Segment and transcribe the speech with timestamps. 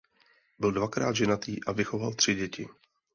[0.59, 2.67] Byl dvakrát ženatý a vychoval tři děti.